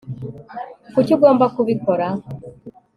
[0.93, 2.07] kuki ugomba kubikora